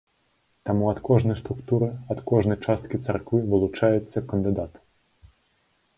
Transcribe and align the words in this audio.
Таму 0.67 0.87
ад 0.93 0.99
кожнай 1.09 1.37
структуры, 1.41 1.89
ад 2.15 2.19
кожнай 2.33 2.59
часткі 2.65 3.01
царквы 3.11 3.37
вылучаецца 3.53 4.25
кандыдат. 4.33 4.73